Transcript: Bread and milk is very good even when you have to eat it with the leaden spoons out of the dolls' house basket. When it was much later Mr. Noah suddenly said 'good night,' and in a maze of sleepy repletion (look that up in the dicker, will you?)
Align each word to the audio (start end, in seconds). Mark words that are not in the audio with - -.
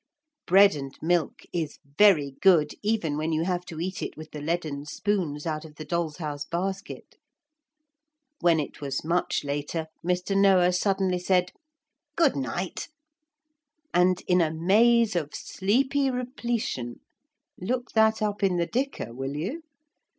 Bread 0.47 0.73
and 0.73 0.97
milk 0.99 1.43
is 1.53 1.77
very 1.99 2.31
good 2.41 2.73
even 2.81 3.17
when 3.17 3.31
you 3.31 3.43
have 3.43 3.63
to 3.65 3.79
eat 3.79 4.01
it 4.01 4.17
with 4.17 4.31
the 4.31 4.41
leaden 4.41 4.83
spoons 4.83 5.45
out 5.45 5.63
of 5.63 5.75
the 5.75 5.85
dolls' 5.85 6.17
house 6.17 6.43
basket. 6.43 7.17
When 8.39 8.59
it 8.59 8.81
was 8.81 9.03
much 9.05 9.43
later 9.43 9.89
Mr. 10.03 10.35
Noah 10.35 10.73
suddenly 10.73 11.19
said 11.19 11.51
'good 12.15 12.35
night,' 12.35 12.87
and 13.93 14.23
in 14.25 14.41
a 14.41 14.49
maze 14.51 15.15
of 15.15 15.35
sleepy 15.35 16.09
repletion 16.09 17.01
(look 17.59 17.91
that 17.91 18.23
up 18.23 18.41
in 18.41 18.57
the 18.57 18.65
dicker, 18.65 19.13
will 19.13 19.35
you?) 19.35 19.61